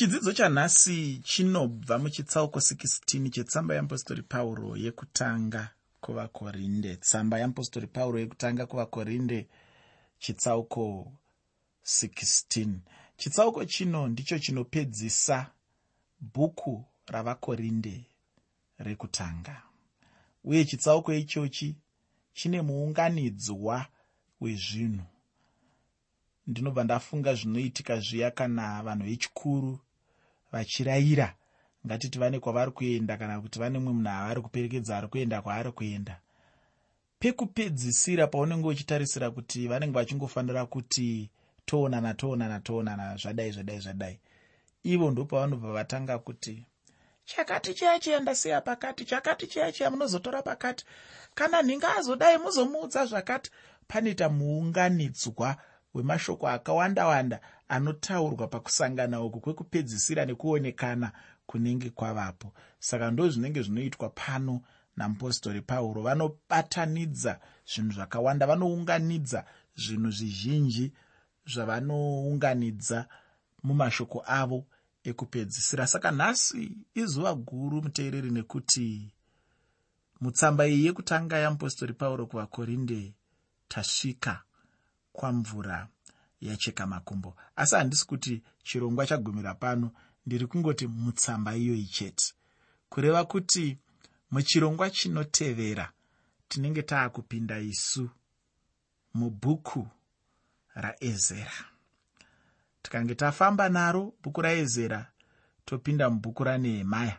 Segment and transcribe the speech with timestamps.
[0.00, 5.68] chidzidzo chanhasi chinobva muchitsauko 16 chetsamba yeapostori pauro yekutanga
[6.00, 6.96] kuvakorinde.
[6.96, 9.48] Tsamba yeapostori pauro yekutanga kuvakorinde
[10.18, 11.12] chitsauko
[11.84, 12.68] 16
[13.16, 15.50] chitsauko chino ndicho chinopedzisa
[16.20, 18.04] bhuku ravakorinde
[18.78, 19.62] rekutanga.
[20.44, 21.76] Uye chitsauko ichochi
[22.32, 23.86] chine muunganidzwa
[24.40, 25.06] wezvinhu.
[26.46, 29.78] Ndinobva ndafunga zvinoitika zviya kana vanhu vechikuru
[30.52, 31.34] vachirayira.
[31.86, 36.20] Ngatiti vane kwavari kuenda kana kuti vane mumwe munhu avari kuperekedza ari kuenda kwaari kuenda.
[37.18, 41.30] Pekupedzisira paunenge uchitarisira kuti vanenge vachingofanira kuti
[41.66, 44.18] toonana toonana toonana zvadai zvadai zvadai
[44.82, 46.66] ivo ndopavanobva vatanga kuti
[47.24, 50.84] chakati chiya chiya ndasiya pakati chakati chiya chiya munozotora pakati.
[51.34, 53.50] Kana nhinga azodai muzomuudza zvakati.
[53.88, 55.56] Panoita muunganidzwa
[55.94, 61.12] wemashoko akawanda wanda anotaurwa pakusangana uku kwekupedzisira nekuonekana
[61.46, 62.52] kunenge kwavapo.
[62.78, 64.60] Saka ndo zvinenge zvinoitwa pano
[64.96, 66.02] namupostori pauro.
[66.02, 69.44] Vanobatanidza zvinhu zvakawanda vanounganidza
[69.76, 70.92] zvinhu zvizhinji
[71.46, 73.06] zvavanounganidza
[73.62, 74.66] mumashoko avo
[75.04, 75.86] ekupedzisira.
[75.86, 79.12] Saka nhasi izuva guru muteereri nekuti
[80.20, 83.14] mutsamba iyi yekutanga yamupostori pauro kuvakorinde
[83.68, 84.42] tasvika
[85.12, 85.88] kwamvura
[86.40, 87.36] yacheka makumbo.
[87.56, 89.90] Asi handisi kuti chirongwa chagumira pano
[90.26, 92.34] ndiri kungoti mutsamba iyoyi chete.
[92.88, 93.78] Kureva kuti
[94.30, 95.92] muchirongwa chinotevera
[96.48, 98.10] tinenge taakupinda isu
[99.14, 99.88] mubhuku
[100.74, 101.52] raezera.
[102.82, 105.12] Tikange tafamba naro bhuku raezera
[105.64, 107.18] topinda mubhuku ranehemaya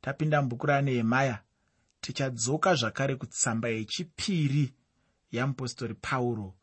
[0.00, 1.42] tapinda mubhuku ranehemaya
[2.00, 4.74] tichadzoka zvakare kutsamba yechipiri
[5.32, 6.54] yamupostori pauro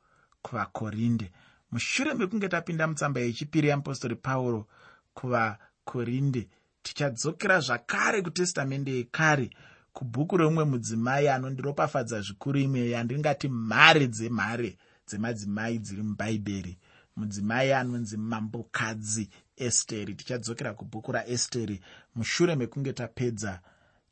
[0.42, 1.32] kuvakorinde
[1.72, 4.68] mushure mekunge tapinda mutsamba yechipiri yamupostori pauro
[5.14, 6.48] kuvakorinde
[6.84, 9.50] tichadzokera zvakare kutestamende yekare
[9.94, 14.78] kubhuku remumwe mudzimai anondiropafadza zvikuru imwe yandingati mhare dzemhare
[15.08, 16.78] dzemadzimai dziri mubhaibheri
[17.18, 21.82] mudzimai anonzi mambokadzi esteri tichadzokera kubhuku raesteri.
[22.16, 23.60] Mushure mekunge tapedza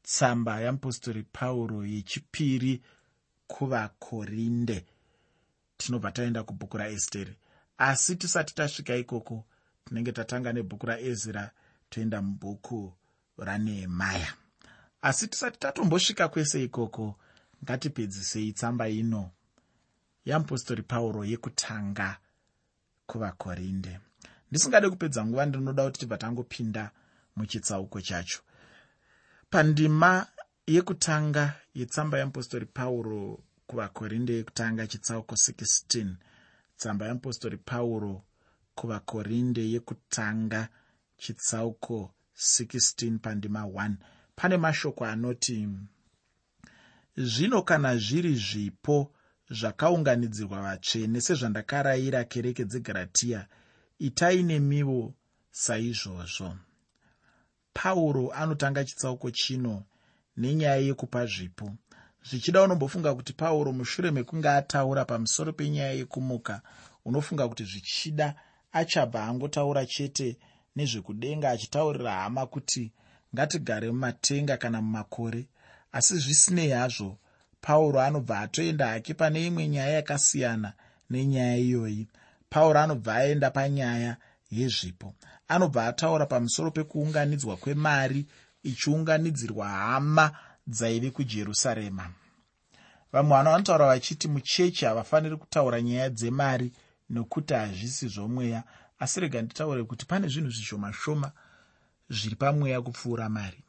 [0.04, 2.82] tsamba yamupostori pauro yechipiri
[3.48, 4.86] kuvakorinde
[5.78, 7.36] tinobva taenda kubhuku raesteri
[7.78, 9.46] asi tisati tasvika ikoko
[9.86, 11.52] tinenge tatanga nebhuku raezra
[11.90, 12.94] toenda mubhuku
[13.38, 14.34] ranehemaya
[15.02, 17.16] asi tisati tatombosvika kwese ikoko
[17.64, 19.32] ngatipedzisei tsamba ino
[20.26, 22.18] yamupostori pauro yekutanga
[23.08, 24.00] kuvakorinde.
[24.50, 26.92] Ndisingade kupedza nguva ndinoda kuti tibva tangopinda
[27.36, 28.40] muchitsauko chacho.
[29.50, 30.28] Pandima
[30.68, 36.16] yekutanga yetsamba yeapostori pauro kuvakorinde yekutanga chitsauko 16
[36.78, 38.24] tsamba yeapostori pauro
[38.76, 40.70] kuvakorinde yekutanga
[41.18, 43.96] chitsauko 16 pandima 1
[44.36, 45.70] pane mashoko anoti
[47.18, 49.12] zvino kana zviri zvipo
[49.50, 53.48] zvakaunganidzirwa vatsvene sezvandakarayira kereke dzegaratiya
[54.00, 55.14] itai nemiwo
[55.52, 56.58] saizvozvo.
[57.74, 59.84] Pauro anotanga chitsauko chino
[60.38, 61.76] nenyaya yekupa zvipo
[62.30, 66.62] zvichida unombofunga kuti pauro mushure mekunge ataura pamusoro penyaya yekumuka
[67.06, 68.36] unofunga kuti zvichida
[68.72, 70.38] achabva angotaura chete
[70.76, 72.92] nezvekudenga achitaurira hama kuti
[73.36, 75.48] ngatigare mumatenga kana mumakore.
[75.92, 77.18] Asi zvisinei hazvo
[77.62, 80.74] pauro anobva atoenda hake pane imwe nyaya yakasiyana
[81.10, 82.08] nenyaya iyoyi.
[82.50, 84.18] Pauro anobva aenda panyaya
[84.52, 85.14] yezvipo.
[85.48, 88.26] Anobva ataura pamusoro pekuunganidzwa kwemari
[88.64, 90.32] ichiunganidzirwa hama
[90.68, 92.14] dzaive kujerusarema.
[93.12, 96.72] Vamwe vano vanotaura vachiti muchechi havafaniri kutaura nyaya dzemari
[97.10, 98.64] nokuti hazvisi zvomweya
[99.00, 101.32] asi rega nditaure kuti pane zvinhu zvishoma shoma
[102.10, 103.64] zviri pamweya kupfuura mari.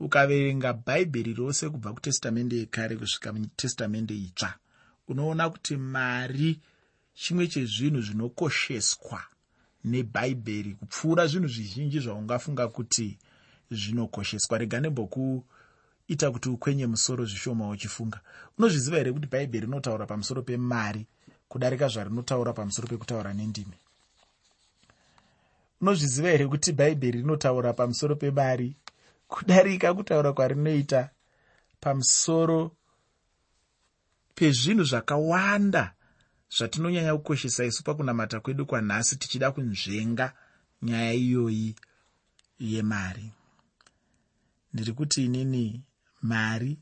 [0.00, 4.54] Ukaverenga bhaibheri rose kubva kutestamende yekare kusvika mutestamende itsva
[5.08, 6.60] unoona kuti mari
[7.14, 9.20] chimwe chezvinhu zvinokosheswa
[9.84, 13.18] nebhaibheri kupfuura zvinhu zvizhinji zvaungafunga kuti
[13.70, 14.58] zvinokosheswa.
[14.58, 14.80] Rega
[16.08, 18.20] nembokuita kuti ukwenye musoro zvishoma uchifunga.
[18.58, 21.06] Unozviziva here kuti bhaibheri rinotaura pamusoro pemari
[21.48, 23.76] kudarika zvarinotaura pamusoro pekutaura nendimi?
[25.80, 28.76] Unozviziva here kuti bhaibheri rinotaura pamusoro pemari
[29.28, 31.10] kudarika kutaura kwarinoita
[31.80, 32.72] pamusoro
[34.34, 35.94] pezvinhu zvakawanda
[36.50, 40.32] zvatinonyanya kukoshesa isu pakunamata kwedu kwanhasi tichida kunzvenga
[40.82, 41.74] nyaya iyoyi
[42.58, 43.32] yemari.
[44.72, 45.82] Ndiri kuti inini
[46.22, 46.78] mari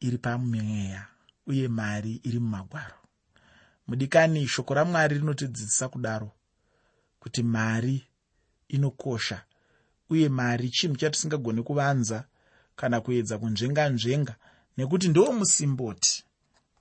[0.00, 1.06] iri pamweya
[1.46, 2.98] uye mari iri mumagwaro.
[3.86, 6.30] Mudikani shoko ramwari rinotidzidzisa kudaro
[7.20, 8.06] kuti mari
[8.68, 9.44] inokosha
[10.10, 12.24] uye mari chinhu chatisingagoni kuvanza
[12.76, 14.34] kana kuedza kunzvenga nzvenga
[14.76, 16.24] nekuti ndo musimboti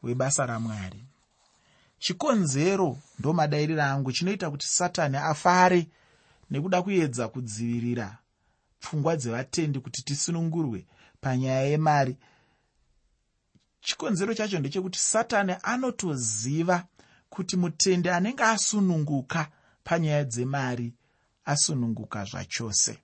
[0.04, 1.04] webasa ramwari.
[2.00, 5.88] Chikonzero ndo madairiro angu chinoita kuti satani afare
[6.52, 8.18] nekuda kuedza kudzivirira
[8.80, 10.86] pfungwa dzevatendi kuti tisunungurwe
[11.22, 12.18] panyaya yemari.
[13.82, 16.86] Chikonzero chacho ndechekuti satani anotoziva
[17.30, 19.48] kuti mutendi anenge asununguka
[19.84, 20.94] panyaya dzemari
[21.46, 23.00] asununguka zvachose.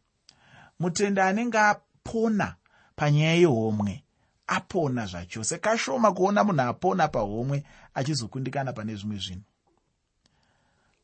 [0.79, 2.55] Mutendi anenge apona
[2.95, 4.03] panyaya yehomwe
[4.47, 5.57] apona zvachose.
[5.57, 9.43] Kashoma kuona munhu apona pahomwe achizokundikana pane zvimwe zvinhu.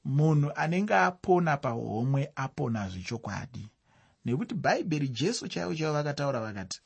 [0.06, 3.70] Munhu anenge apona pahomwe apona zvechokwadi.
[4.26, 6.82] Nekuti bhaibheri jesu chaivo chaivo vakataura vakati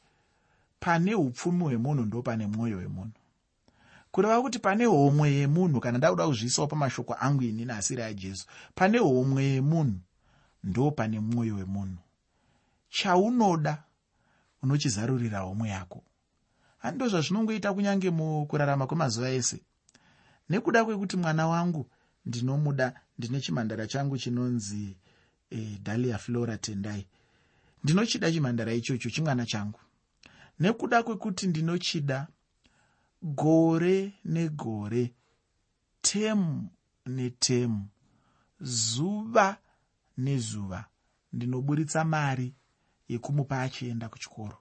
[0.80, 3.12] pane upfumi hwemunhu ndo pane mwoyo wemunhu.
[4.12, 8.46] Kureva kuti pane homwe yemunhu kana ndakuda kuzviisawo pamashoko angu inini asiri ajesu
[8.76, 10.00] pane homwe yemunhu
[10.64, 11.98] ndo pane mwoyo wemunhu.
[12.90, 13.84] Chaunoda
[14.64, 16.04] unochizarurira homwe yako.
[16.78, 19.62] Hando zvazvinongoita kunyange mukurarama kwemazuva ese.
[20.50, 21.90] Nekuda kwekuti mwana wangu
[22.26, 24.98] ndinomuda ndine chimhandara changu chinonzi
[25.50, 27.08] e, dalia flora tendai.
[27.84, 29.80] Ndinochida chimhandara ichocho chimwana changu
[30.60, 32.28] nekuda kwekuti ndinochida
[33.22, 35.14] gore negore
[36.02, 36.70] temu
[37.06, 37.88] netemu
[38.60, 39.58] zuva
[40.18, 40.86] nezuva
[41.34, 42.54] ndinoburitsa mari
[43.08, 44.58] yekumupa achienda kuchikoro.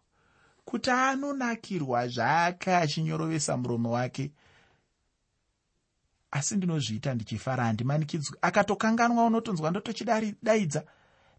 [0.64, 4.32] Kuti anonakirwa zvaake achinyorovesa muromo wake
[6.30, 10.84] asi ndinozviita ndichifara handimanikidzwi akatokanganwa unotonzwa ndotochidaidza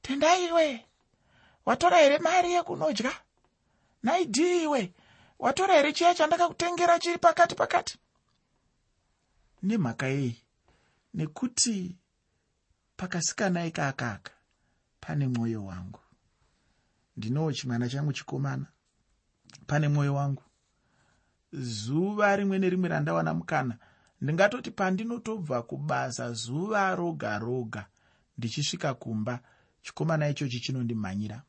[0.01, 0.85] tendaiwe!
[1.65, 3.11] Watora here mari yekunodya
[4.03, 4.93] naidhiiwe
[5.39, 7.97] watora here chiya chandakakutengera chiri pakati pakati?
[9.63, 10.43] Nemhaka yei?
[11.13, 11.97] Nekuti
[12.97, 14.31] pakasikana ikakaka
[14.99, 15.99] pane mwoyo wangu.
[17.17, 18.65] Ndinowo chimwana changu chikomana.
[19.67, 20.43] Pane mwoyo wangu.
[21.53, 23.77] Zuva rimwe nerimwe randawana mukana
[24.21, 27.85] ndingatoti pandinotobva kubasa zuva roga roga
[28.37, 29.39] ndichisvika kumba
[29.81, 31.43] chikomana ichochi chinondimhanyira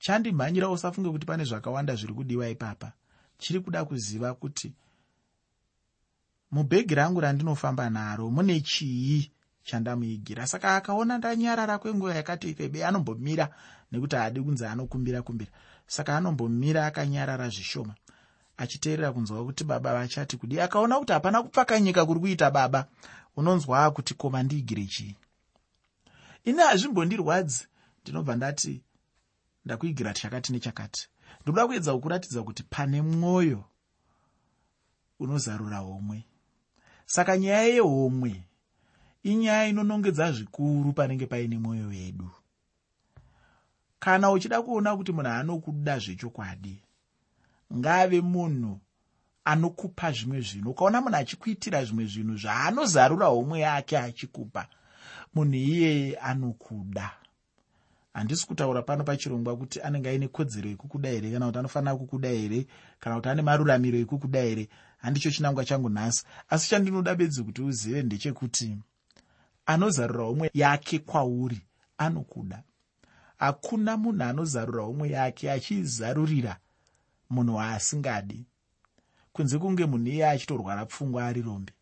[0.00, 2.92] chandimhanyira usafunge kuti pane zvakawanda zviri kudiwa ipapa.
[3.38, 4.72] Chiri kuda kuziva kuti
[6.50, 9.30] mubhegi rangu randinofamba naro mune chii
[9.62, 10.46] chandamuigira.
[10.46, 13.48] Saka akaona ndanyarara kwenguva yakati rebe anombomira
[13.92, 15.50] nekuti haadi kunzi anokumbira kumbira.
[15.86, 17.94] Saka anombomira akanyarara zvishoma
[18.56, 22.86] achiteerera kunzwa kuti baba vachati kudi akaona kuti hapana kupfakanyika kuri kuita baba
[23.36, 25.16] unonzwa kuti koma ndiigire chii.
[26.44, 27.66] Ini hazvimbondirwadzi
[28.02, 28.82] ndinobva ndati
[29.64, 31.08] ndakuigira chakati nechakati.
[31.42, 33.64] Ndoda kuedza kukuratidza kuti pane mwoyo
[35.18, 36.24] unozarura homwe.
[37.06, 38.44] Saka nyaya yehomwe
[39.22, 42.30] inyaya inonongedza zvikuru panenge paine mwoyo wedu.
[43.98, 46.82] Kana uchida kuona kuti munhu anokuda zvechokwadi
[47.76, 48.80] ngave munhu
[49.44, 50.70] anokupa zvimwe zvinhu.
[50.70, 54.66] Ukaona munhu achikuitira zvimwe zvinhu zvaanozarura homwe yake achikupa
[55.34, 57.10] munhu iyeye anokuda
[58.14, 62.66] handisi kutaura pano pachirongwa kuti anenge aine kodzero yekukuda here kana kuti anofanira kukuda here
[63.00, 64.68] kana kuti ane maruramiro ekukuda here
[64.98, 66.24] handicho chinangwa changu nhasi.
[66.48, 68.78] Asi chandinoda bedzi kuti uzive ndechekuti
[69.66, 71.60] anozarura umwe yake kwauri
[71.98, 72.62] anokuda.
[73.38, 76.56] Hakuna munhu anozarura umwe yake achizarurira
[77.30, 78.46] munhu waasingadi.
[79.32, 81.72] Kunze kunge munhu iye achitorwara pfungwa ari rombe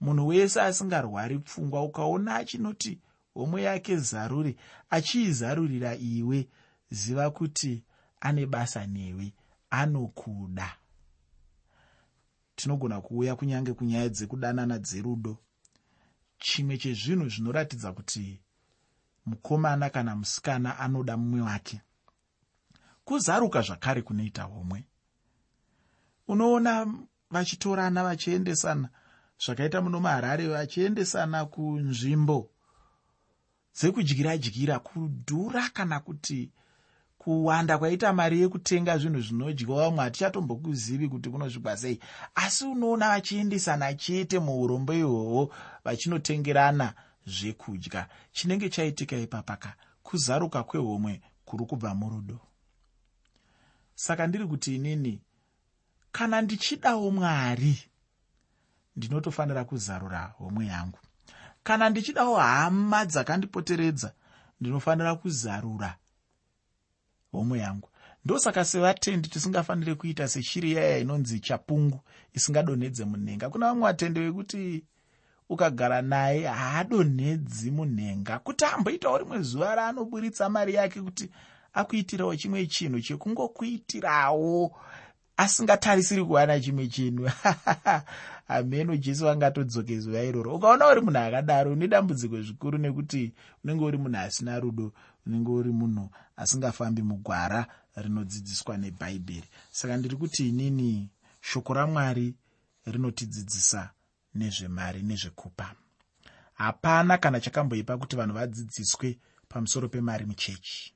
[0.00, 2.98] munhu wese asingarwari pfungwa ukaona achinoti
[3.34, 4.56] homwe yake zaruri
[4.90, 6.48] achiizarurira iwe
[6.90, 7.84] ziva kuti
[8.20, 9.34] ane basa newe
[9.70, 10.76] anokuda.
[12.56, 15.38] Tinogona kuuya kunyange kunyaya dzekudanana dzerudo.
[16.38, 18.40] Chimwe chezvinhu zvinoratidza kuti
[19.26, 21.80] mukomana kana musikana anoda mumwe wake.
[23.04, 24.84] Kuzaruka zvakare kunoita homwe.
[26.28, 26.86] Unoona
[27.30, 28.88] vachitorana vachiendesana
[29.44, 32.51] zvakaita muno maharare vachiendesana kunzvimbo
[33.74, 36.50] dzekudyira dyira kudhura kana kuti
[37.18, 41.98] kuwanda kwaita mari yekutenga zvinhu zvinodyiwa vamwe hatichatombokuzivi kuti kunosvikwa sei.
[42.34, 46.94] Asi unoona vachiendesana chete muurombo ihwohwo vachinotengerana
[47.26, 52.40] zvekudya chinenge chaitika ipapaka kuzaruka kwehomwe kuri kubva murudo.
[53.94, 55.22] Saka ndiri kuti inini
[56.12, 57.78] kana ndichidawo mwari
[58.96, 60.98] ndinotofanira kuzarura homwe yangu
[61.62, 64.12] kana ndichidawo hama dzakandipoteredza
[64.60, 65.96] ndinofanira kuzarura
[67.32, 67.88] homwe yangu.
[68.24, 72.00] Ndosaka sevatendi tisingafaniri kuita seshiri yaya inonzi chapungu
[72.34, 73.50] isingadonhedze munhenga.
[73.50, 74.84] Kuna vamwe vatende vekuti
[75.48, 78.38] ukagara naye haadonhedzi munhenga.
[78.38, 81.30] Kuti amboitawo rimwe zuva raanoburitsa mari yake kuti
[81.72, 84.76] akuitirawo chimwe chinhu chekungokuitirawo
[85.36, 87.30] asingatarisiri kuwana chimwe chinhu.
[88.48, 90.54] Hameno jesu angatodzoke zuva iroro.
[90.54, 93.32] Ukaona uri munhu akadaro une dambudziko zvikuru nekuti
[93.64, 94.92] unenge uri munhu asina rudo
[95.26, 101.10] unenge uri munhu asingafambi mugwara rinodzidziswa nebhaibheri saka ndiri kuti inini
[101.40, 102.34] shoko ramwari
[102.86, 103.90] rinotidzidzisa
[104.34, 105.74] nezvemari nezvekupa.
[106.54, 110.94] Hapana kana chakamboipa kuti vanhu vadzidziswe pamusoro pemari muchechi.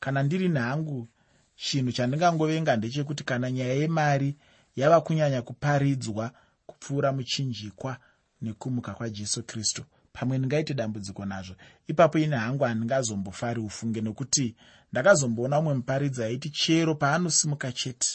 [0.00, 1.08] Kana ndiri nhangu
[1.56, 4.36] chinhu chandingangovenga ndechekuti kana nyaya yemari
[4.76, 6.32] yava kunyanya kuparidzwa
[6.66, 7.96] kupfuura muchinjikwa
[8.42, 9.84] nekumuka kwajesu kristu.
[10.12, 11.54] Pamwe ndingaite dambudziko nazvo.
[11.86, 14.54] Ipapo ine hangu handingazombofari ufunge nekuti
[14.92, 18.08] ndakazomboona umwe muparidzi aiti chero paanosimuka chete.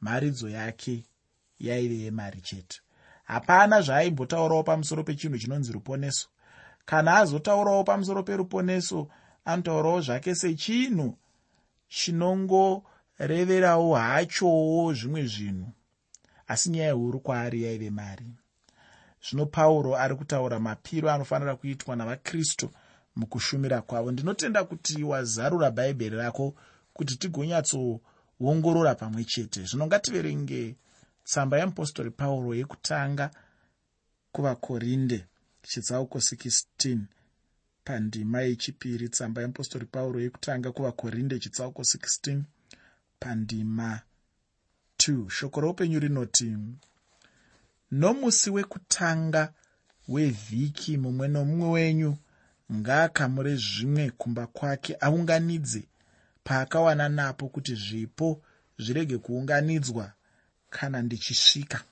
[0.00, 1.04] Maridzo yake
[1.58, 2.80] yaive yemari chete.
[3.24, 6.28] Hapana zvaaimbotaurawo pamusoro pechinhu chinonzi ruponeso.
[6.84, 9.08] Kana azotaurawo pamusoro peruponeso
[9.44, 11.18] anotaurawo zvake sechinhu
[11.96, 15.72] chinongoreverawo hachowo zvimwe zvinhu
[16.46, 18.26] asi nyaya huru kwaari yaive mari.
[19.24, 22.70] Zvino pauro ari kutaura mapiro anofanira kuitwa navakristu
[23.16, 24.12] mukushumira kwavo.
[24.12, 26.54] Ndinotenda kuti wazarura bhaibheri rako
[26.92, 29.64] kuti tigonyatsoongorora pamwe chete.
[29.64, 30.76] Zvino ngativerenge
[31.24, 33.30] tsamba yeapostori pauro yekutanga
[34.32, 35.24] kuvakorinde
[35.62, 36.98] chitsauko 16
[37.84, 42.42] pandima yechipiri tsamba yeapostori pauro yekutanga kuvakorinde chitsauko 16
[43.20, 44.00] pandima
[44.98, 46.56] 2 shoko roupenyu rinoti
[47.90, 49.52] nomusi wekutanga
[50.08, 52.16] wevhiki mumwe nomumwe wenyu
[52.72, 55.82] ngaakamure zvimwe kumba kwake aunganidze
[56.44, 58.42] paakawana napo kuti zvipo
[58.78, 60.12] zvirege kuunganidzwa
[60.70, 61.84] kana ndichisvika.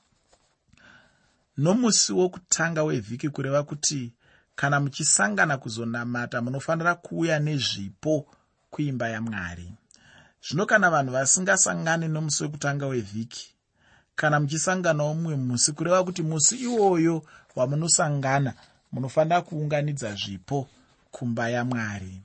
[1.56, 4.12] Nomusi wokutanga wevhiki kureva kuti
[4.54, 8.26] kana muchisangana kuzonamata munofanira kuuya nezvipo
[8.70, 9.72] kuimba yamwari.
[10.48, 13.54] Zvino kana vanhu vasingasangani nomusi wekutanga wevhiki
[14.16, 17.22] kana muchisanganawo mumwe musi kureva kuti musi iwoyo
[17.56, 18.54] wamunosangana
[18.92, 20.68] munofanira kuunganidza zvipo
[21.10, 22.20] kumba yamwari.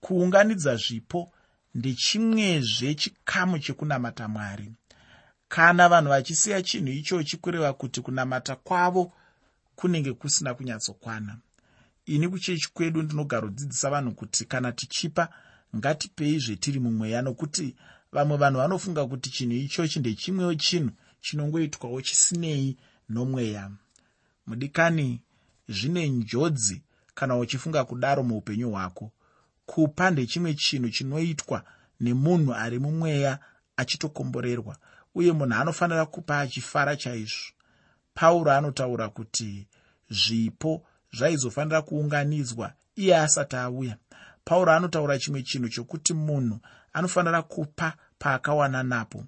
[0.00, 1.30] Kuunganidza zvipo
[1.74, 4.72] ndechimwezve chikamu chekunamata mwari.
[5.48, 9.12] Kana vanhu vachisiya chinhu ichochi kureva kuti kunamata kwavo
[9.76, 11.36] kunenge kusina kunyatsokwana
[12.10, 15.28] ini kuchechi kwedu ndinogarodzidzisa vanhu kuti kana tichipa
[15.76, 17.76] ngatipei zvetiri mumweya nokuti
[18.12, 20.90] vamwe vanhu vanofunga kuti chinhu ichochi ndechimwewo chinhu
[21.20, 22.76] chinongoitwawo chisinei
[23.08, 23.70] nomweya.
[24.46, 25.22] Mudikani
[25.68, 26.82] zvine njodzi
[27.14, 29.12] kana uchifunga kudaro muupenyu hwako.
[29.66, 31.64] Kupa ndechimwe chinhu chinoitwa
[32.00, 33.38] nemunhu ari mumweya
[33.76, 34.76] achitokomborerwa
[35.14, 37.52] uye munhu anofanira kupa achifara chaizvo.
[38.14, 39.68] Pauro anotaura kuti
[40.10, 43.96] zvipo zvaizofanira kuunganidzwa iye asati auya.
[44.44, 46.58] Pauro anotaura chimwe chinhu chokuti munhu
[46.92, 49.24] anofanira kupa paakawana napo.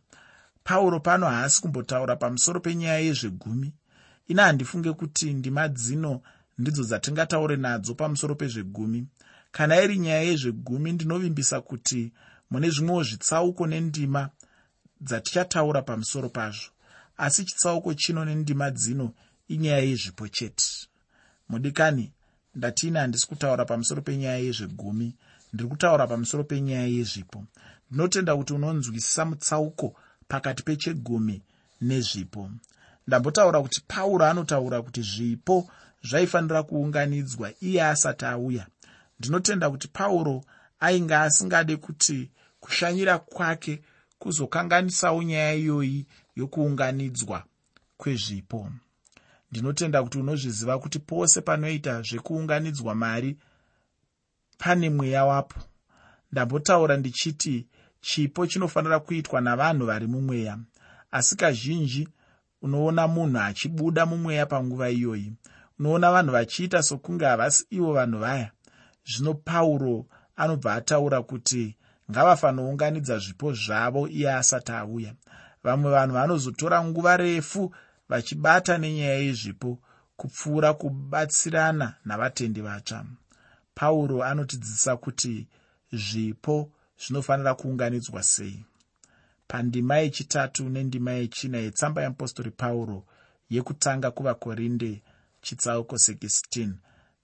[0.64, 3.72] Pauro pano haasi kumbotaura pamusoro penyaya yezvegumi.
[4.28, 6.20] Ina handifunge kuti ndima dzino
[6.58, 9.06] ndidzo dzatingataure nadzo pamusoro pezvegumi.
[9.52, 12.12] Kana iri nyaya yezvegumi ndinovimbisa kuti
[12.50, 14.30] mune zvimwewo zvitsauko nendima
[15.00, 16.70] dzaticataura pamusoro pazvo.
[17.16, 19.14] Asi chitsauko chino nendima dzino
[19.48, 20.91] inyaya yezvipo chete
[21.52, 22.12] mudikani
[22.54, 25.08] ndatini handisi kutaura pamusoro penyaya yezvegumi
[25.52, 27.44] ndiri kutaura pamusoro penyaya yezvipo.
[27.90, 29.94] Ndinotenda kuti unonzwisisa mutsauko
[30.28, 31.42] pakati pechegumi
[31.80, 32.50] nezvipo.
[33.06, 35.56] Ndambotaura kuti pauro anotaura kuti zvipo
[36.08, 38.66] zvaifanira kuunganidzwa iye asati auya.
[39.18, 40.44] Ndinotenda kuti pauro
[40.80, 42.30] ainge asingade kuti
[42.60, 43.82] kushanyira kwake
[44.18, 46.06] kuzokanganisawo nyaya iyoyi
[46.36, 47.44] yokuunganidzwa
[47.96, 48.70] kwezvipo
[49.52, 53.36] ndinotenda kuti unozviziva kuti pose panoita zvekuunganidzwa mari
[54.58, 55.60] pane mweya wapo.
[56.32, 57.66] Ndambotaura ndichiti
[58.00, 60.58] chipo chinofanira kuitwa navanhu vari mumweya.
[61.10, 62.08] Asi kazhinji
[62.62, 65.32] unoona munhu achibuda mumweya panguva iyoyi.
[65.78, 68.50] Unoona vanhu vachiita sokunge havasi ivo vanhu vaya.
[69.04, 70.06] Zvino pauro
[70.36, 71.76] anobva ataura kuti
[72.10, 75.14] ngavafanounganidza zvipo zvavo iye asati auya.
[75.64, 77.74] Vamwe vanhu vanozotora nguva refu
[78.08, 79.78] vachibata nenyaya yezvipo
[80.16, 83.06] kupfuura kubatsirana navatendi vatsva.
[83.74, 85.48] Pauro anotidzidzisa kuti
[85.92, 88.64] zvipo zvinofanira kuunganidzwa sei.
[89.48, 93.04] Pandima yechitatu nendima yechina yetsamba yeapostori pauro
[93.50, 95.02] yekutanga kuvakorinde
[95.42, 96.72] chitsauko 16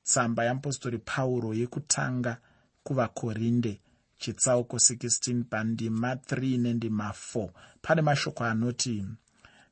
[0.04, 2.36] tsamba yeapostori pauro yekutanga
[2.82, 3.80] kuvakorinde
[4.18, 7.48] chitsauko 16 pandima 3 nendima 4
[7.82, 9.06] pane mashoko anoti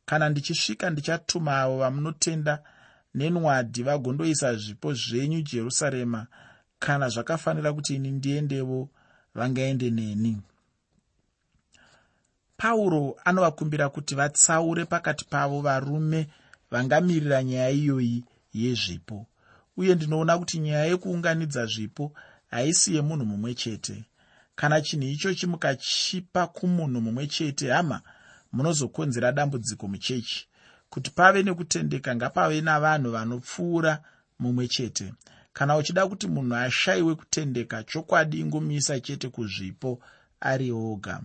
[0.07, 2.55] kana ndichisvika ndichatuma avo vamunotenda
[3.15, 6.27] nenwadhi vagondoisa zvipo zvenyu jerusarema
[6.79, 8.89] kana zvakafanira kuti ini ndiendevo
[9.35, 10.33] vangaende neni.
[12.57, 16.21] Pauro anovakumbira kuti vatsaure pakati pavo varume
[16.71, 19.27] vangamirira nyaya iyoyi yezvipo
[19.77, 22.13] uye ndinoona kuti nyaya yekuunganidza zvipo
[22.51, 24.05] haisi yemunhu mumwe chete.
[24.55, 28.01] Kana chinhu ichochi mukachipa kumunhu mumwe chete hama
[28.57, 30.41] munozokonzera dambudziko muchechi.
[30.91, 33.93] Kuti pave nekutendeka ngapave navanhu vanopfuura
[34.39, 35.07] mumwe chete.
[35.53, 39.91] Kana uchida kuti munhu ashayiwe kutendeka chokwadi ingomisa chete kuzvipo
[40.41, 41.23] ari oga.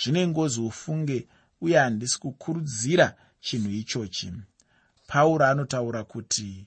[0.00, 1.18] Zvine ngozi ufunge
[1.60, 4.32] uye handisi kukurudzira chinhu ichochi.
[5.06, 6.66] Pauro anotaura kuti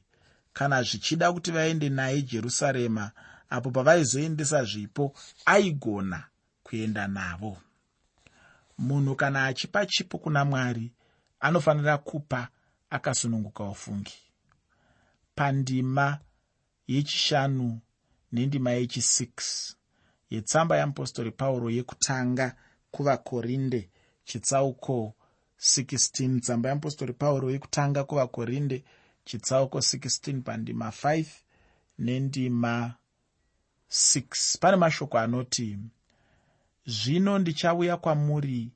[0.53, 3.11] kana zvichida kuti vaende naye jerusarema
[3.49, 5.13] apo pavaizoendesa zvipo
[5.45, 6.23] aigona
[6.63, 7.57] kuenda navo
[8.77, 10.91] munhu kana achipa chipo kuna mwari
[11.39, 12.47] anofanira kupa
[12.89, 14.13] akasununguka ufungi.
[15.35, 16.19] Pandima
[16.87, 17.79] yechishanu
[18.31, 19.73] nendima yechi6
[20.29, 22.55] yetsamba yeapostori pauro yekutanga
[22.91, 23.89] kuvakorinde
[24.25, 25.13] chitsauko
[25.59, 28.83] 16 tsamba yeapostori pauro yekutanga kuvakorinde
[29.25, 31.25] chitsauko 16 pandima 5
[31.99, 32.93] nendima
[33.89, 35.77] 6 pane mashoko anoti
[36.85, 38.71] zvino ndichauya kwamuri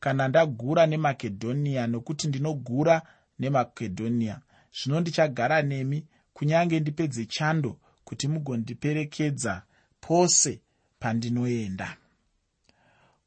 [0.00, 3.02] kana ndagura nemakedhoniya nokuti ndinogura
[3.38, 4.40] nemakedhoniya
[4.76, 9.62] zvino ndichagara nemi kunyange ndipedze chando kuti mugondiperekedza
[10.00, 10.60] pose
[11.00, 11.96] pandinoenda.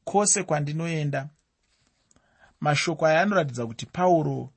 [0.04, 1.28] Kwose kwandinoenda
[2.60, 4.52] mashoko aya anoratidza kuti pauro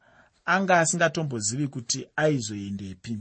[0.46, 3.18] anga asingatombozivi kuti aizoendepi.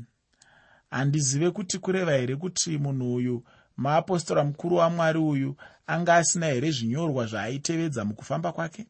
[0.91, 3.45] Handizive kuti kureva here kuti munhu uyu
[3.77, 8.87] muapostora mukuru wamwari uyu anga asina here zvinyorwa zvaaitevedza mukufamba kwake?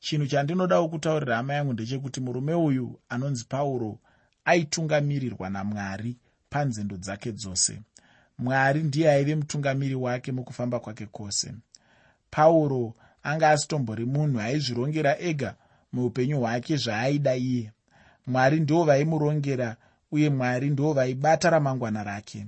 [0.00, 3.98] Chinhu chandinodawo kutaurira hama yangu ndechekuti murume uyu anonzi pauro
[4.44, 6.16] aitungamirirwa namwari
[6.50, 7.80] panzendo dzake dzose.
[8.38, 11.54] Mwari ndiye aive mutungamiri wake mukufamba kwake kwose.
[12.30, 15.54] Pauro anga asitombori munhu aizvirongera ega
[15.92, 17.72] muupenyu hwake zvaaida iye.
[18.26, 19.76] Mwari ndo vaimurongera
[20.12, 22.46] uye mwari ndo vaibata ramangwana rake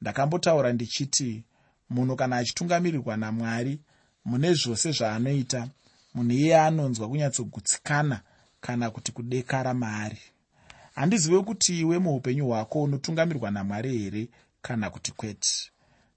[0.00, 1.44] ndakambotaura ndichiti
[1.90, 3.80] munhu kana achitungamirirwa namwari
[4.24, 5.68] mune zvose zvaanoita
[6.14, 8.20] munhu iye anonzwa kunyatsogutsikana
[8.60, 10.18] kana kuti kudekara maari.
[10.94, 14.28] Handizive kuti iwe muupenyu hwako unotungamirwa namwari here
[14.62, 15.70] kana kuti kwete?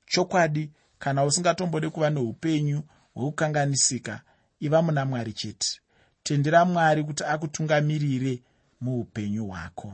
[0.07, 4.21] Chokwadi kana usingatombode kuva neupenyu hwekukanganisika
[4.59, 5.79] iva muna mwari chete.
[6.23, 8.41] Tendera mwari kuti akutungamirire
[8.81, 9.93] muupenyu hwako.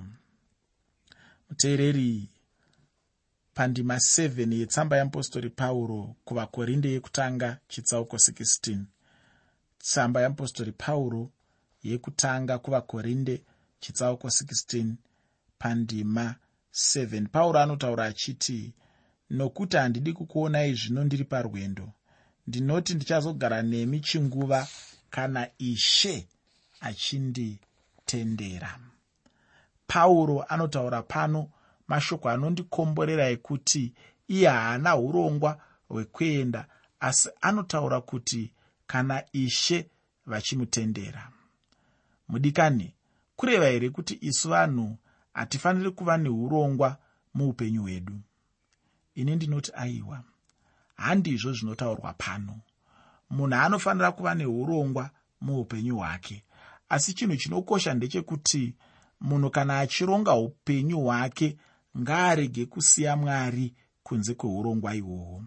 [1.49, 2.29] Muteereri
[3.55, 8.79] pandima 7 yetsamba yeapostori pauro kuvakorinde yekutanga chitsauko 16
[9.79, 11.31] tsamba yeapostori pauro
[11.83, 13.43] yekutanga kuvakorinde
[13.79, 14.93] chitsauko 16
[15.59, 16.35] pandima
[16.73, 18.73] 7 pauro anotaura achiti
[19.29, 21.91] nokuti handidi kukuonai zvino ndiri parwendo.
[22.47, 24.67] Ndinoti ndichazogara nemi chinguva
[25.09, 26.27] kana ishe
[26.81, 28.79] achinditendera.
[29.87, 31.49] Pauro anotaura pano
[31.87, 33.93] mashoko anondikomborera ekuti
[34.27, 35.51] iye haana urongwa
[35.89, 36.67] hwekuenda
[36.99, 38.51] asi anotaura kuti
[38.87, 39.89] kana ishe
[40.25, 41.31] vachimutendera.
[42.27, 42.95] Mudikani
[43.35, 44.97] kureva here kuti isu vanhu
[45.33, 46.97] hatifaniri kuva neurongwa
[47.33, 48.19] muupenyu hwedu?
[49.15, 50.23] Ini ndinoti aiwa
[50.95, 52.59] handizvo zvinotaurwa pano.
[53.29, 55.09] Munhu anofanira kuva neurongwa
[55.41, 56.43] muupenyu hwake
[56.89, 58.75] asi chinhu chinokosha ndechekuti
[59.21, 61.57] munhu kana achironga upenyu hwake
[61.99, 65.43] ngaarege kusiya mwari kunze kweurongwa ihwohwo.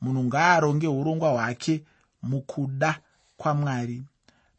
[0.00, 1.84] Munhu ngaaronge urongwa hwake
[2.22, 3.00] mukuda
[3.36, 4.02] kwamwari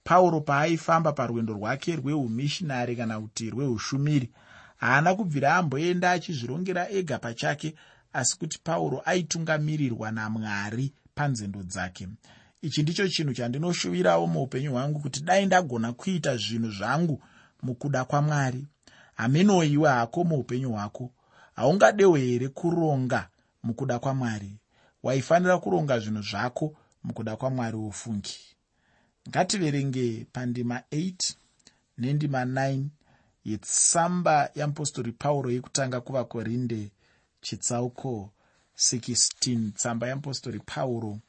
[0.04, 4.30] pauro paaifamba parwendo rwake rweumishinari kana kuti rweushumiri
[4.78, 7.76] haana kubvira amboenda achizvirongera ega pachake
[8.14, 12.08] asi kuti pauro aitungamirirwa namwari panzendo dzake.
[12.62, 17.22] Ichi ndicho chinhu chandinoshuvirawo muupenyu hwangu kuti dai ndagona kuita zvinhu zvangu
[17.64, 18.66] mukuda kwamwari
[19.16, 21.12] hamenoiwe hako muupenyu hwako
[21.62, 23.30] haungadewo here kuronga
[23.64, 24.58] mukuda kwamwari?
[25.04, 28.40] Waifanira kuronga zvinhu zvako mukuda kwamwari wofungi
[29.30, 31.34] ngativerenge pandima 8
[31.98, 32.84] nendima 9
[33.46, 36.92] yetsamba yeapostori pauro yekutanga kuvakorinde
[37.42, 38.32] chitsauko
[38.78, 41.20] 16 tsamba yeapostori pauro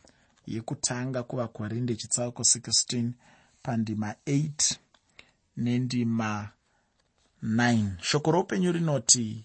[0.47, 3.11] yekutanga kuvakorinde chitsauko 16
[3.63, 4.77] pandima 8
[5.57, 6.51] nendima
[7.45, 9.45] 9 shoko roupenyu rinoti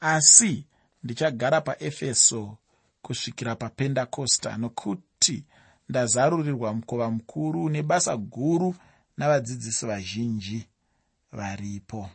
[0.00, 0.64] asi
[1.02, 2.56] ndichagara paefeso
[3.02, 5.44] kusvikira papendakosta nokuti
[5.88, 8.74] ndazarurirwa mukova mukuru une basa guru
[9.16, 10.66] navadzidzisi vazhinji
[11.32, 12.10] varipo.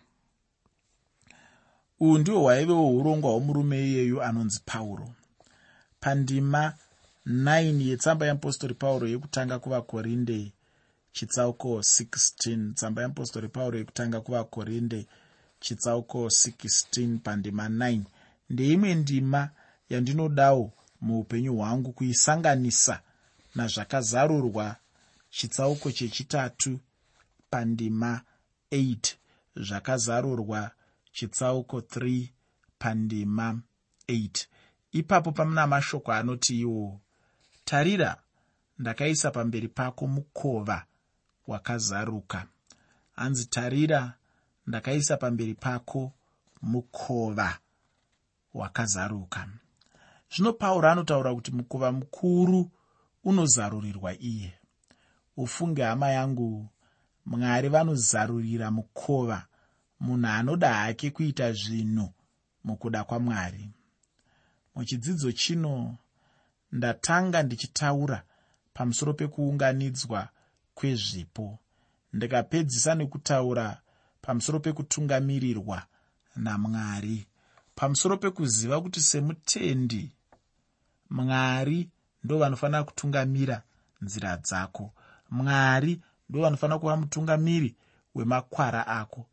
[2.00, 5.14] Uhwu ndihwo hwaivewo urongwa hwomurume iyeyu anonzi pauro.
[6.00, 6.74] Pandima
[7.28, 10.54] 9 yetsamba yeapostori pauro yekutanga kuvakorinde
[11.12, 15.08] chitsauko 16 tsamba yeapostori pauro yekutanga kuvakorinde
[15.62, 18.02] chitsauko 16 pandima 9
[18.50, 19.50] ndeimwe ndima
[19.90, 23.02] yandinodawo muupenyu hwangu kuisanganisa
[23.56, 24.76] nazvakazarurwa
[25.30, 26.80] chitsauko chechitatu
[27.50, 28.22] pandima
[28.72, 29.16] 8
[29.56, 30.72] zvakazarurwa
[31.12, 32.28] chitsauko 3
[32.80, 33.62] pandima
[34.08, 34.46] 8
[34.92, 37.02] ipapo pamuna mashoko anoti iwo
[37.66, 38.18] tarira
[38.80, 40.86] ndakaisa pamberi pako mukova
[41.48, 42.48] wakazaruka
[43.16, 44.14] hanzi tarira
[44.68, 46.12] ndakaisa pamberi pako
[46.62, 47.58] mukova
[48.54, 49.48] wakazaruka.
[50.32, 52.72] Zvino pauro anotaura kuti mukova mukuru
[53.24, 54.54] unozarurirwa iye.
[55.38, 56.68] Ufunge hama yangu
[57.26, 59.46] mwari vanozarurira mukova.
[60.00, 62.14] Munhu anoda hake kuita zvinhu
[62.64, 63.70] mukuda kwamwari.
[64.76, 65.98] Muchidzidzo chino
[66.72, 68.24] ndatanga ndichitaura
[68.74, 70.30] pamusoro pekuunganidzwa
[70.74, 71.60] kwezvipo.
[72.14, 73.81] Ndikapedzisa nekutaura
[74.22, 75.84] pamusoro pekutungamirirwa
[76.36, 77.28] namwari
[77.76, 80.12] pamusoro pekuziva kuti semutendi
[81.10, 81.90] mwari
[82.24, 83.62] ndo vanofanira kutungamira
[84.02, 84.94] nzira dzako.
[85.30, 87.76] Mwari ndo vanofanira kuva mutungamiri
[88.16, 89.26] wemakwara ako.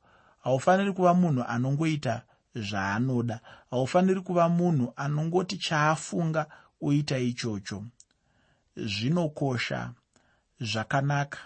[0.45, 2.23] Haufaniri kuva munhu anongoita
[2.55, 3.41] zvaanoda.
[3.71, 6.47] Haufaniri kuva munhu anongoti chaafunga
[6.81, 7.85] oita ichocho.
[8.77, 9.93] Zvinokosha
[10.61, 11.39] zvakanaka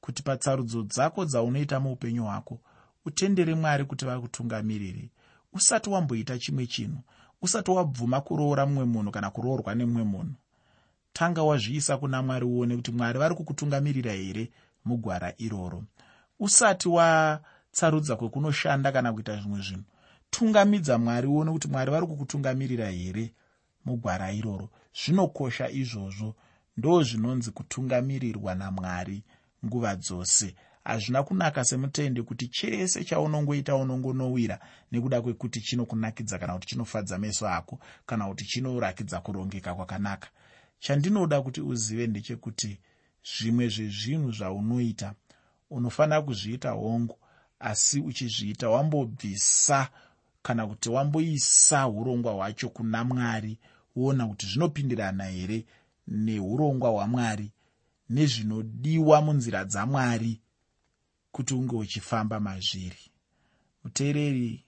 [0.00, 2.60] kuti patsarudzo dzako dzaunoita muupenyu hwako
[3.08, 5.10] utendere mwari kuti vakutungamiriri
[5.52, 7.00] usati wamboita chimwe chinhu
[7.42, 10.34] usati wabvuma kuroora mumwe munhu kana kuroorwa nemumwe munhu.
[11.12, 14.50] Tanga wazviisa kuna mwari uone kuti mwari vari kukutungamirira here
[14.84, 15.84] mugwara iroro.
[16.40, 19.84] Usati watsarudza kwekunoshanda kana kuita zvimwe zvinhu
[20.30, 23.34] tungamidza mwari uone kuti mwari vari kukutungamirira here
[23.84, 24.70] mugwara iroro.
[24.94, 26.34] Zvinokosha izvozvo
[26.76, 29.22] ndo zvinonzi kutungamirirwa namwari
[29.64, 34.60] nguva dzose hazvina kunaka semutende kuti chese chaunongoita unongonowira
[34.92, 40.28] nekuda kwekuti chinokunakidza kana kuti chinofadza meso ako kana kuti chinorakidza kurongeka kwakanaka.
[40.80, 42.78] Chandinoda kuti uzive ndechekuti
[43.24, 45.14] zvimwe zvezvinhu zvaunoita
[45.70, 47.16] unofanira kuzviita hongu
[47.60, 49.88] asi uchizviita wambobvisa
[50.42, 53.58] kana kuti wamboisa urongwa hwacho kuna mwari
[53.96, 55.64] woona kuti zvinopindirana here
[56.08, 57.52] neurongwa hwamwari
[58.10, 60.40] nezvinodiwa munzira dzamwari
[61.32, 63.10] kuti unge uchifamba mazviri.
[63.84, 64.64] Muteereri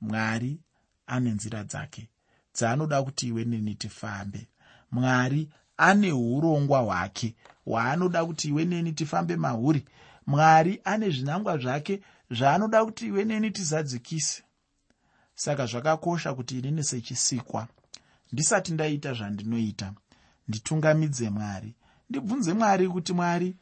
[0.00, 0.60] mwari
[1.06, 2.08] ane nzira dzake
[2.54, 4.48] dzaanoda kuti iwe neni tifambe.
[4.90, 9.84] Mwari ane urongwa hwake hwaanoda kuti iwe neni tifambe mahuri.
[10.26, 14.42] Mwari ane zvinangwa zvake zvaanoda kuti iwe neni tizadzikise.
[15.34, 17.68] Saka zvakakosha kuti inini sechisikwa
[18.32, 19.92] ndisati ndaita zvandinoita
[20.48, 21.74] nditungamidze mwari.
[22.10, 23.56] Ndibvunze mwari kuti mwari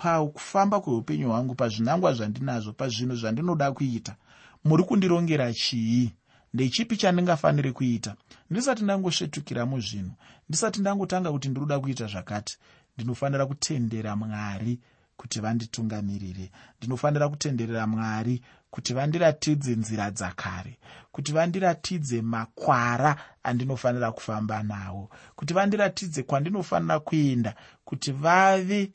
[0.00, 4.16] pakufamba kweupenyu hwangu pazvinangwa zvandinazvo pazvinhu zvandinoda kuita.
[4.64, 6.12] Muri kundirongera chii?
[6.54, 8.14] Ndechipi chandingafaniri kuita?
[8.50, 10.12] Ndisati ndangosvetukira muzvinhu
[10.48, 12.58] ndisati ndangotanga kuti ndiroda kuita zvakati
[12.96, 14.80] ndinofanira kutendera mwari
[15.16, 16.50] kuti vanditungamirire.
[16.78, 20.78] Ndinofanira kutenderera mwari kuti vandiratidze nzira dzakare
[21.12, 28.92] kuti vandiratidze makwara andinofanira kufamba nawo kuti vandiratidze kwandinofanira kuenda kuti vave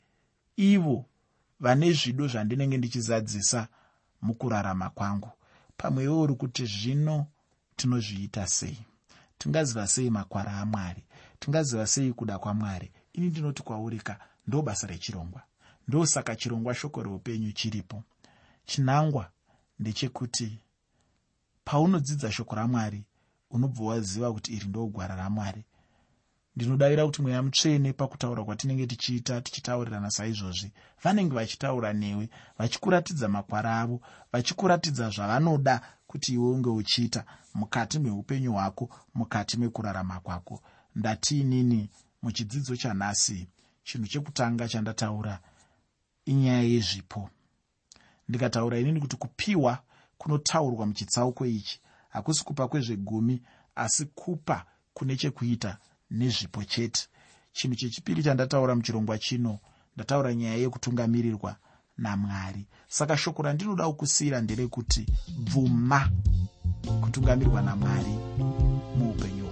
[0.56, 1.04] ivo
[1.60, 3.68] vane zvido zvandinenge ndichizadzisa
[4.22, 5.30] mukurarama kwangu.
[5.76, 7.26] Pamwewo uri kuti zvino
[7.76, 8.78] tinozviita sei?
[9.38, 11.04] Tingaziva sei makwara amwari
[11.38, 15.42] tingaziva sei kuda kwamwari ini ndinoti kwaurika ndo basa rechirongwa.
[15.88, 18.02] Ndosaka chirongwa shoko reupenyu chiripo.
[18.64, 19.30] Chinangwa
[19.78, 20.58] ndechekuti
[21.64, 23.04] paunodzidza shoko ramwari
[23.50, 25.64] unobva waziva kuti iri ndogwara ramwari
[26.56, 30.72] ndinodavira kuti mweya mutsvene pakutaura kwatinenge tichiita tichitaurirana saizvozvi.
[31.02, 34.00] Vanenge vachitaura newe vachikuratidza makwara avo
[34.32, 40.62] vachikuratidza zvavanoda kuti iwe unge uchiita mukati meupenyu hwako mukati mekurarama kwako.
[40.94, 41.90] Ndatiinini
[42.22, 43.48] muchidzidzo chanhasi
[43.84, 45.38] chinhu chekutanga chandataura
[46.24, 47.30] inyaya yezvipo.
[48.28, 49.82] Ndikataura inini kuti kupiwa
[50.18, 53.42] kunotaurwa muchitsauko ichi hakusi kupa kwezvegumi
[53.74, 55.78] asi kupa kune chekuita
[56.10, 57.08] nezvipo chete.
[57.52, 59.58] Chinhu chechipiri chandataura muchirongwa chino
[59.96, 61.56] ndataura nyaya yekutungamirirwa
[61.98, 62.66] namwari.
[62.88, 65.06] Saka shoko randinoda kukusiyira nderekuti
[65.38, 66.10] bvuma
[67.00, 68.14] kutungamirirwa namwari
[68.98, 69.45] muupenyu